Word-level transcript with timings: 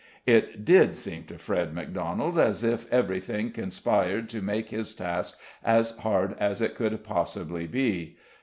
It 0.25 0.65
did 0.65 0.95
seem 0.95 1.25
to 1.25 1.37
Fred 1.37 1.75
Macdonald 1.75 2.39
as 2.39 2.63
if 2.63 2.91
everything 2.91 3.51
conspired 3.51 4.29
to 4.29 4.41
make 4.41 4.71
his 4.71 4.95
task 4.95 5.37
as 5.63 5.91
hard 5.97 6.35
as 6.39 6.59
it 6.59 6.73
could 6.73 7.03
possibly 7.03 7.67
be. 7.67 8.17